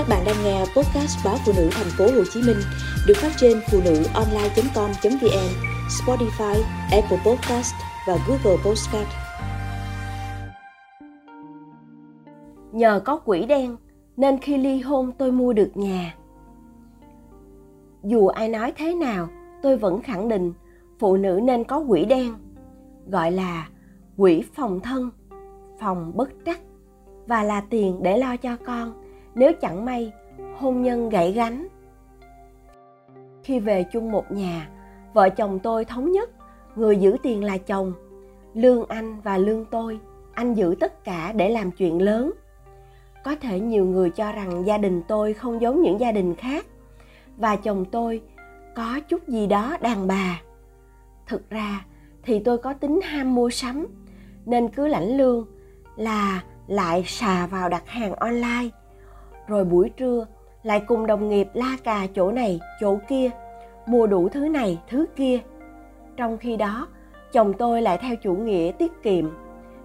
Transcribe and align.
Các 0.00 0.08
bạn 0.08 0.24
đang 0.26 0.36
nghe 0.44 0.60
podcast 0.60 1.24
báo 1.24 1.36
phụ 1.46 1.52
nữ 1.56 1.68
thành 1.72 1.86
phố 1.98 2.04
Hồ 2.04 2.24
Chí 2.32 2.42
Minh 2.42 2.56
được 3.06 3.14
phát 3.16 3.30
trên 3.36 3.60
phụ 3.70 3.80
nữ 3.84 4.02
online.com.vn, 4.14 5.50
Spotify, 5.88 6.62
Apple 6.90 7.18
Podcast 7.26 7.74
và 8.06 8.18
Google 8.28 8.62
Podcast. 8.64 9.08
Nhờ 12.72 13.00
có 13.04 13.20
quỷ 13.24 13.46
đen 13.46 13.76
nên 14.16 14.38
khi 14.38 14.58
ly 14.58 14.80
hôn 14.80 15.12
tôi 15.18 15.32
mua 15.32 15.52
được 15.52 15.70
nhà. 15.74 16.14
Dù 18.04 18.26
ai 18.26 18.48
nói 18.48 18.72
thế 18.76 18.94
nào, 18.94 19.28
tôi 19.62 19.76
vẫn 19.76 20.02
khẳng 20.02 20.28
định 20.28 20.52
phụ 20.98 21.16
nữ 21.16 21.40
nên 21.42 21.64
có 21.64 21.78
quỷ 21.78 22.04
đen, 22.04 22.34
gọi 23.06 23.32
là 23.32 23.68
quỹ 24.16 24.42
phòng 24.54 24.80
thân, 24.80 25.10
phòng 25.80 26.12
bất 26.16 26.30
trắc 26.46 26.60
và 27.26 27.42
là 27.42 27.60
tiền 27.70 28.02
để 28.02 28.18
lo 28.18 28.36
cho 28.36 28.56
con 28.66 29.09
nếu 29.34 29.52
chẳng 29.60 29.84
may 29.84 30.12
hôn 30.58 30.82
nhân 30.82 31.08
gãy 31.08 31.32
gánh. 31.32 31.68
Khi 33.42 33.60
về 33.60 33.84
chung 33.92 34.12
một 34.12 34.32
nhà, 34.32 34.68
vợ 35.14 35.28
chồng 35.28 35.58
tôi 35.58 35.84
thống 35.84 36.12
nhất 36.12 36.30
người 36.76 36.96
giữ 36.96 37.16
tiền 37.22 37.44
là 37.44 37.58
chồng, 37.58 37.92
lương 38.54 38.84
anh 38.88 39.20
và 39.20 39.38
lương 39.38 39.64
tôi, 39.64 39.98
anh 40.32 40.54
giữ 40.54 40.74
tất 40.80 41.04
cả 41.04 41.32
để 41.32 41.48
làm 41.48 41.70
chuyện 41.70 42.02
lớn. 42.02 42.32
Có 43.24 43.36
thể 43.36 43.60
nhiều 43.60 43.84
người 43.84 44.10
cho 44.10 44.32
rằng 44.32 44.66
gia 44.66 44.78
đình 44.78 45.02
tôi 45.08 45.34
không 45.34 45.60
giống 45.60 45.82
những 45.82 46.00
gia 46.00 46.12
đình 46.12 46.34
khác 46.34 46.66
và 47.36 47.56
chồng 47.56 47.84
tôi 47.84 48.22
có 48.74 49.00
chút 49.08 49.28
gì 49.28 49.46
đó 49.46 49.76
đàn 49.80 50.06
bà. 50.06 50.42
Thực 51.26 51.50
ra 51.50 51.84
thì 52.22 52.38
tôi 52.38 52.58
có 52.58 52.72
tính 52.72 53.00
ham 53.00 53.34
mua 53.34 53.50
sắm 53.50 53.86
nên 54.46 54.68
cứ 54.68 54.86
lãnh 54.86 55.16
lương 55.16 55.46
là 55.96 56.42
lại 56.66 57.04
xà 57.06 57.46
vào 57.46 57.68
đặt 57.68 57.88
hàng 57.88 58.14
online 58.14 58.68
rồi 59.50 59.64
buổi 59.64 59.88
trưa, 59.88 60.26
lại 60.62 60.82
cùng 60.86 61.06
đồng 61.06 61.28
nghiệp 61.28 61.48
la 61.54 61.76
cà 61.84 62.06
chỗ 62.14 62.32
này, 62.32 62.60
chỗ 62.80 62.98
kia, 63.08 63.30
mua 63.86 64.06
đủ 64.06 64.28
thứ 64.28 64.48
này, 64.48 64.80
thứ 64.88 65.06
kia. 65.16 65.38
Trong 66.16 66.38
khi 66.38 66.56
đó, 66.56 66.88
chồng 67.32 67.52
tôi 67.52 67.82
lại 67.82 67.98
theo 67.98 68.16
chủ 68.16 68.34
nghĩa 68.34 68.72
tiết 68.78 69.02
kiệm, 69.02 69.24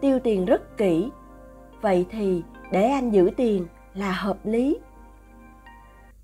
tiêu 0.00 0.18
tiền 0.18 0.44
rất 0.44 0.76
kỹ. 0.76 1.10
Vậy 1.80 2.06
thì 2.10 2.42
để 2.70 2.88
anh 2.88 3.10
giữ 3.10 3.30
tiền 3.36 3.66
là 3.94 4.12
hợp 4.12 4.36
lý. 4.44 4.78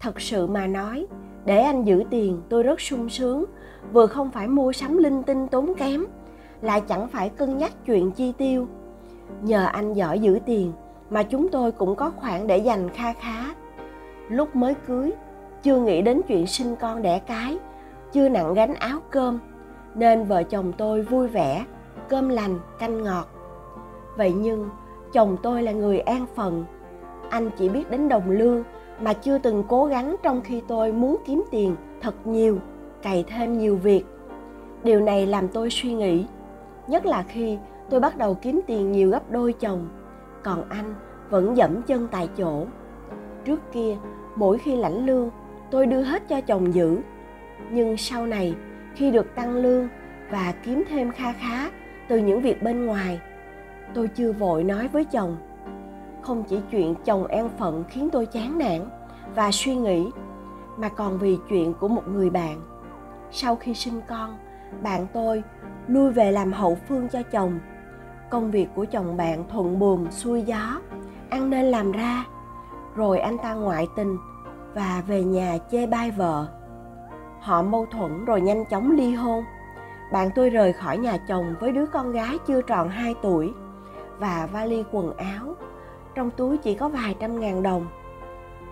Thật 0.00 0.20
sự 0.20 0.46
mà 0.46 0.66
nói, 0.66 1.06
để 1.44 1.60
anh 1.60 1.84
giữ 1.84 2.04
tiền 2.10 2.42
tôi 2.48 2.62
rất 2.62 2.80
sung 2.80 3.08
sướng, 3.08 3.44
vừa 3.92 4.06
không 4.06 4.30
phải 4.30 4.48
mua 4.48 4.72
sắm 4.72 4.96
linh 4.96 5.22
tinh 5.22 5.48
tốn 5.48 5.74
kém, 5.74 6.04
lại 6.62 6.82
chẳng 6.88 7.08
phải 7.08 7.28
cân 7.28 7.58
nhắc 7.58 7.72
chuyện 7.86 8.10
chi 8.10 8.32
tiêu. 8.38 8.66
Nhờ 9.42 9.66
anh 9.66 9.92
giỏi 9.92 10.18
giữ 10.18 10.38
tiền 10.46 10.72
mà 11.10 11.22
chúng 11.22 11.48
tôi 11.48 11.72
cũng 11.72 11.94
có 11.94 12.10
khoản 12.16 12.46
để 12.46 12.58
dành 12.58 12.88
kha 12.88 13.12
khá. 13.12 13.44
Lúc 14.28 14.56
mới 14.56 14.74
cưới, 14.74 15.12
chưa 15.62 15.80
nghĩ 15.80 16.02
đến 16.02 16.20
chuyện 16.28 16.46
sinh 16.46 16.76
con 16.76 17.02
đẻ 17.02 17.18
cái, 17.18 17.58
chưa 18.12 18.28
nặng 18.28 18.54
gánh 18.54 18.74
áo 18.74 18.98
cơm, 19.10 19.38
nên 19.94 20.24
vợ 20.24 20.42
chồng 20.42 20.72
tôi 20.78 21.02
vui 21.02 21.28
vẻ, 21.28 21.64
cơm 22.08 22.28
lành, 22.28 22.58
canh 22.78 23.02
ngọt. 23.02 23.26
Vậy 24.16 24.32
nhưng, 24.32 24.68
chồng 25.12 25.36
tôi 25.42 25.62
là 25.62 25.72
người 25.72 26.00
an 26.00 26.26
phận. 26.34 26.64
Anh 27.30 27.50
chỉ 27.58 27.68
biết 27.68 27.90
đến 27.90 28.08
đồng 28.08 28.30
lương 28.30 28.64
mà 29.00 29.12
chưa 29.12 29.38
từng 29.38 29.64
cố 29.68 29.86
gắng 29.86 30.16
trong 30.22 30.40
khi 30.40 30.62
tôi 30.68 30.92
muốn 30.92 31.16
kiếm 31.26 31.44
tiền 31.50 31.76
thật 32.00 32.26
nhiều, 32.26 32.58
cày 33.02 33.24
thêm 33.28 33.58
nhiều 33.58 33.76
việc. 33.76 34.04
Điều 34.82 35.00
này 35.00 35.26
làm 35.26 35.48
tôi 35.48 35.70
suy 35.70 35.94
nghĩ, 35.94 36.26
nhất 36.86 37.06
là 37.06 37.22
khi 37.22 37.58
tôi 37.90 38.00
bắt 38.00 38.16
đầu 38.16 38.34
kiếm 38.34 38.60
tiền 38.66 38.92
nhiều 38.92 39.10
gấp 39.10 39.30
đôi 39.30 39.52
chồng 39.52 39.88
còn 40.42 40.68
anh 40.68 40.94
vẫn 41.30 41.56
dẫm 41.56 41.82
chân 41.82 42.08
tại 42.10 42.28
chỗ. 42.36 42.66
Trước 43.44 43.60
kia, 43.72 43.96
mỗi 44.36 44.58
khi 44.58 44.76
lãnh 44.76 45.06
lương, 45.06 45.30
tôi 45.70 45.86
đưa 45.86 46.02
hết 46.02 46.28
cho 46.28 46.40
chồng 46.40 46.74
giữ. 46.74 46.98
Nhưng 47.70 47.96
sau 47.96 48.26
này, 48.26 48.54
khi 48.94 49.10
được 49.10 49.34
tăng 49.34 49.56
lương 49.56 49.88
và 50.30 50.54
kiếm 50.64 50.84
thêm 50.88 51.12
kha 51.12 51.32
khá 51.32 51.70
từ 52.08 52.18
những 52.18 52.40
việc 52.40 52.62
bên 52.62 52.86
ngoài, 52.86 53.20
tôi 53.94 54.08
chưa 54.08 54.32
vội 54.32 54.64
nói 54.64 54.88
với 54.88 55.04
chồng. 55.04 55.36
Không 56.22 56.44
chỉ 56.48 56.60
chuyện 56.70 56.94
chồng 57.04 57.26
an 57.26 57.50
phận 57.58 57.84
khiến 57.88 58.08
tôi 58.12 58.26
chán 58.26 58.58
nản 58.58 58.80
và 59.34 59.50
suy 59.52 59.76
nghĩ, 59.76 60.10
mà 60.76 60.88
còn 60.88 61.18
vì 61.18 61.38
chuyện 61.48 61.74
của 61.80 61.88
một 61.88 62.08
người 62.08 62.30
bạn. 62.30 62.60
Sau 63.30 63.56
khi 63.56 63.74
sinh 63.74 64.00
con, 64.08 64.38
bạn 64.82 65.06
tôi 65.12 65.42
lui 65.86 66.12
về 66.12 66.32
làm 66.32 66.52
hậu 66.52 66.78
phương 66.88 67.08
cho 67.08 67.22
chồng 67.22 67.58
công 68.30 68.50
việc 68.50 68.68
của 68.74 68.84
chồng 68.84 69.16
bạn 69.16 69.44
thuận 69.48 69.78
buồm, 69.78 70.10
xuôi 70.10 70.42
gió. 70.42 70.80
Ăn 71.30 71.50
nên 71.50 71.64
làm 71.64 71.92
ra. 71.92 72.24
Rồi 72.94 73.18
anh 73.18 73.38
ta 73.38 73.54
ngoại 73.54 73.88
tình 73.96 74.18
và 74.74 75.02
về 75.06 75.24
nhà 75.24 75.58
chê 75.70 75.86
bai 75.86 76.10
vợ. 76.10 76.46
Họ 77.40 77.62
mâu 77.62 77.86
thuẫn 77.86 78.24
rồi 78.24 78.40
nhanh 78.40 78.64
chóng 78.64 78.90
ly 78.90 79.14
hôn. 79.14 79.44
Bạn 80.12 80.30
tôi 80.34 80.50
rời 80.50 80.72
khỏi 80.72 80.98
nhà 80.98 81.16
chồng 81.28 81.54
với 81.60 81.72
đứa 81.72 81.86
con 81.86 82.12
gái 82.12 82.38
chưa 82.46 82.62
tròn 82.62 82.88
2 82.88 83.14
tuổi 83.22 83.52
và 84.18 84.48
vali 84.52 84.84
quần 84.92 85.16
áo. 85.16 85.54
Trong 86.14 86.30
túi 86.30 86.56
chỉ 86.56 86.74
có 86.74 86.88
vài 86.88 87.16
trăm 87.20 87.40
ngàn 87.40 87.62
đồng. 87.62 87.86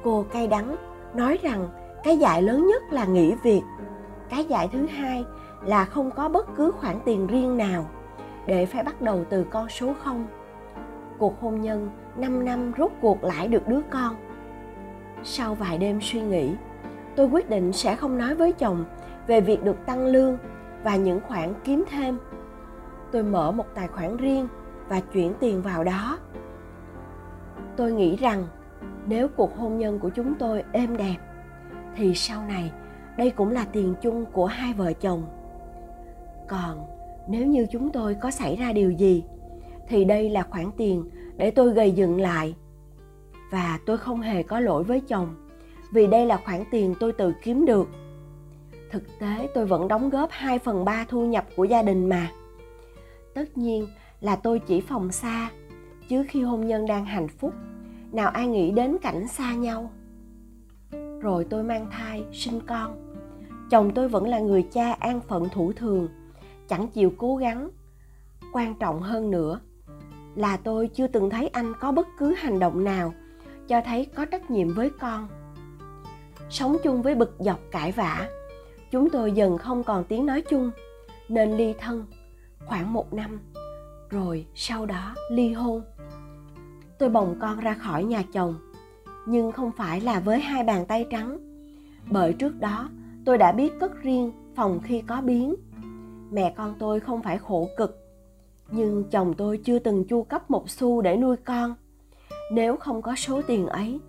Cô 0.05 0.25
cay 0.33 0.47
đắng, 0.47 0.77
nói 1.15 1.39
rằng 1.43 1.69
cái 2.05 2.19
dạy 2.19 2.43
lớn 2.43 2.67
nhất 2.67 2.83
là 2.91 3.05
nghỉ 3.05 3.35
việc. 3.43 3.63
Cái 4.31 4.45
dạy 4.45 4.69
thứ 4.73 4.87
hai 4.87 5.25
là 5.65 5.85
không 5.85 6.11
có 6.11 6.29
bất 6.29 6.57
cứ 6.57 6.71
khoản 6.71 6.97
tiền 7.05 7.27
riêng 7.27 7.57
nào 7.57 7.87
để 8.47 8.67
phải 8.67 8.83
bắt 8.83 9.03
đầu 9.03 9.25
từ 9.31 9.45
con 9.51 9.69
số 9.69 9.95
không 10.05 10.27
cuộc 11.19 11.41
hôn 11.41 11.61
nhân 11.61 11.91
5 12.17 12.45
năm 12.45 12.73
rốt 12.79 12.93
cuộc 13.01 13.25
lại 13.25 13.49
được 13.49 13.69
đứa 13.69 13.81
con. 13.91 14.15
Sau 15.23 15.55
vài 15.55 15.79
đêm 15.79 15.99
suy 16.03 16.21
nghĩ, 16.21 16.55
tôi 17.17 17.27
quyết 17.27 17.51
định 17.51 17.73
sẽ 17.73 17.97
không 17.97 18.19
nói 18.19 18.35
với 18.35 18.53
chồng 18.53 18.85
về 19.27 19.41
việc 19.41 19.65
được 19.65 19.87
tăng 19.87 20.07
lương 20.07 20.39
và 20.85 20.97
những 20.97 21.21
khoản 21.21 21.55
kiếm 21.65 21.85
thêm. 21.91 22.19
Tôi 23.13 23.23
mở 23.23 23.51
một 23.51 23.67
tài 23.75 23.89
khoản 23.89 24.17
riêng 24.17 24.49
và 24.89 25.01
chuyển 25.01 25.33
tiền 25.41 25.63
vào 25.63 25.85
đó. 25.85 26.19
Tôi 27.77 27.93
nghĩ 27.93 28.17
rằng 28.17 28.47
nếu 29.07 29.29
cuộc 29.29 29.59
hôn 29.59 29.79
nhân 29.79 29.99
của 29.99 30.09
chúng 30.09 30.35
tôi 30.35 30.65
êm 30.73 30.97
đẹp 30.97 31.17
thì 31.97 32.15
sau 32.15 32.43
này 32.49 32.73
đây 33.17 33.31
cũng 33.31 33.51
là 33.51 33.65
tiền 33.73 33.95
chung 34.03 34.25
của 34.33 34.47
hai 34.47 34.73
vợ 34.73 34.93
chồng. 34.93 35.23
Còn 36.49 36.96
nếu 37.29 37.47
như 37.47 37.67
chúng 37.73 37.93
tôi 37.93 38.15
có 38.15 38.31
xảy 38.31 38.57
ra 38.57 38.73
điều 38.73 38.91
gì, 38.91 39.25
thì 39.89 40.05
đây 40.05 40.31
là 40.31 40.43
khoản 40.43 40.71
tiền 40.77 41.05
để 41.37 41.51
tôi 41.51 41.73
gầy 41.73 41.93
dựng 41.93 42.21
lại. 42.21 42.55
Và 43.51 43.79
tôi 43.87 43.99
không 43.99 44.21
hề 44.21 44.43
có 44.43 44.61
lỗi 44.61 44.85
với 44.85 45.01
chồng, 45.01 45.35
vì 45.93 46.07
đây 46.07 46.27
là 46.27 46.37
khoản 46.45 46.65
tiền 46.71 46.95
tôi 47.01 47.13
tự 47.13 47.33
kiếm 47.43 47.67
được. 47.67 47.89
Thực 48.91 49.03
tế, 49.19 49.49
tôi 49.55 49.67
vẫn 49.67 49.89
đóng 49.89 50.11
góp 50.11 50.31
2 50.33 50.59
phần 50.59 50.85
3 50.85 51.05
thu 51.09 51.27
nhập 51.27 51.47
của 51.57 51.65
gia 51.65 51.83
đình 51.83 52.09
mà. 52.09 52.31
Tất 53.35 53.59
nhiên 53.59 53.87
là 54.21 54.37
tôi 54.37 54.59
chỉ 54.59 54.81
phòng 54.81 55.13
xa, 55.13 55.51
chứ 56.09 56.25
khi 56.29 56.43
hôn 56.43 56.67
nhân 56.67 56.87
đang 56.87 57.05
hạnh 57.05 57.29
phúc, 57.29 57.53
nào 58.13 58.29
ai 58.29 58.47
nghĩ 58.47 58.71
đến 58.71 58.97
cảnh 59.03 59.29
xa 59.29 59.55
nhau. 59.55 59.91
Rồi 61.21 61.47
tôi 61.51 61.63
mang 61.63 61.87
thai, 61.91 62.25
sinh 62.33 62.61
con. 62.67 63.17
Chồng 63.71 63.91
tôi 63.95 64.09
vẫn 64.09 64.29
là 64.29 64.39
người 64.39 64.63
cha 64.63 64.93
an 64.93 65.21
phận 65.29 65.49
thủ 65.49 65.73
thường 65.73 66.09
chẳng 66.69 66.89
chịu 66.89 67.13
cố 67.19 67.37
gắng. 67.37 67.71
Quan 68.53 68.75
trọng 68.75 69.01
hơn 69.01 69.31
nữa 69.31 69.61
là 70.35 70.57
tôi 70.57 70.89
chưa 70.95 71.07
từng 71.07 71.31
thấy 71.31 71.49
anh 71.49 71.73
có 71.81 71.93
bất 71.93 72.07
cứ 72.19 72.35
hành 72.35 72.59
động 72.59 72.85
nào 72.85 73.15
cho 73.69 73.81
thấy 73.85 74.07
có 74.15 74.25
trách 74.25 74.51
nhiệm 74.51 74.75
với 74.75 74.91
con. 75.01 75.29
Sống 76.51 76.77
chung 76.83 77.03
với 77.03 77.15
bực 77.15 77.37
dọc 77.39 77.61
cãi 77.71 77.93
vã, 77.93 78.29
chúng 78.91 79.11
tôi 79.11 79.33
dần 79.33 79.59
không 79.59 79.85
còn 79.85 80.05
tiếng 80.05 80.27
nói 80.27 80.43
chung, 80.43 80.71
nên 81.29 81.57
ly 81.57 81.75
thân 81.79 82.07
khoảng 82.67 82.93
một 82.93 83.13
năm, 83.13 83.41
rồi 84.11 84.47
sau 84.55 84.87
đó 84.87 85.15
ly 85.31 85.53
hôn. 85.53 85.83
Tôi 86.99 87.09
bồng 87.09 87.37
con 87.41 87.61
ra 87.61 87.75
khỏi 87.75 88.05
nhà 88.05 88.23
chồng, 88.33 88.55
nhưng 89.27 89.53
không 89.53 89.73
phải 89.73 90.01
là 90.01 90.21
với 90.21 90.41
hai 90.41 90.65
bàn 90.65 90.87
tay 90.87 91.07
trắng, 91.11 91.39
bởi 92.11 92.33
trước 92.33 92.61
đó 92.61 92.89
tôi 93.25 93.39
đã 93.39 93.53
biết 93.53 93.73
cất 93.81 94.03
riêng 94.03 94.33
phòng 94.57 94.81
khi 94.85 95.03
có 95.07 95.21
biến 95.21 95.55
mẹ 96.31 96.55
con 96.57 96.75
tôi 96.79 97.01
không 97.01 97.23
phải 97.23 97.39
khổ 97.39 97.69
cực, 97.77 97.99
nhưng 98.71 99.05
chồng 99.11 99.35
tôi 99.35 99.61
chưa 99.65 99.79
từng 99.79 100.05
chu 100.05 100.23
cấp 100.23 100.51
một 100.51 100.71
xu 100.71 101.03
để 101.03 101.17
nuôi 101.17 101.37
con. 101.37 101.75
Nếu 102.53 102.77
không 102.77 103.03
có 103.03 103.15
số 103.17 103.43
tiền 103.47 103.67
ấy, 103.67 104.01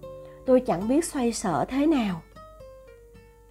tôi 0.46 0.60
chẳng 0.60 0.88
biết 0.88 1.06
xoay 1.06 1.34
sở 1.34 1.66
thế 1.68 1.88
nào. 1.88 2.22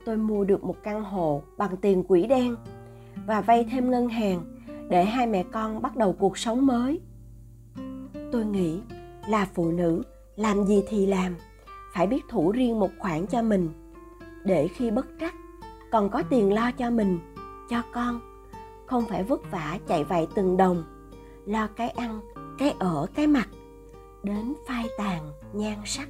Tôi 0.04 0.16
mua 0.16 0.44
được 0.44 0.64
một 0.64 0.76
căn 0.82 1.02
hộ 1.02 1.42
bằng 1.56 1.76
tiền 1.76 2.04
quỹ 2.04 2.26
đen 2.26 2.56
và 3.26 3.40
vay 3.40 3.64
thêm 3.70 3.90
ngân 3.90 4.08
hàng 4.08 4.44
để 4.88 5.04
hai 5.04 5.26
mẹ 5.26 5.44
con 5.52 5.82
bắt 5.82 5.96
đầu 5.96 6.12
cuộc 6.18 6.38
sống 6.38 6.66
mới. 6.66 7.00
Tôi 8.32 8.44
nghĩ 8.44 8.80
là 9.28 9.48
phụ 9.54 9.70
nữ 9.70 10.02
làm 10.36 10.64
gì 10.64 10.82
thì 10.88 11.06
làm, 11.06 11.36
phải 11.94 12.06
biết 12.06 12.24
thủ 12.28 12.52
riêng 12.52 12.80
một 12.80 12.90
khoản 12.98 13.26
cho 13.26 13.42
mình, 13.42 13.68
để 14.44 14.68
khi 14.68 14.90
bất 14.90 15.06
trắc 15.20 15.34
còn 15.90 16.10
có 16.10 16.22
tiền 16.30 16.52
lo 16.52 16.70
cho 16.72 16.90
mình, 16.90 17.18
cho 17.70 17.82
con 17.92 18.35
không 18.86 19.04
phải 19.08 19.24
vất 19.24 19.50
vả 19.50 19.78
chạy 19.88 20.04
vạy 20.04 20.26
từng 20.34 20.56
đồng, 20.56 20.84
lo 21.46 21.66
cái 21.76 21.88
ăn, 21.88 22.20
cái 22.58 22.74
ở, 22.78 23.06
cái 23.14 23.26
mặt 23.26 23.48
đến 24.22 24.54
phai 24.66 24.86
tàn 24.98 25.32
nhan 25.52 25.78
sắc. 25.84 26.08